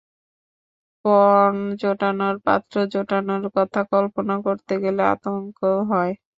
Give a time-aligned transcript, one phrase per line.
[1.05, 5.57] পণ জোটানোর, পাত্র জোটানোর কথা কল্পনা করতে গেলে আতঙ্ক
[5.89, 6.13] হয়।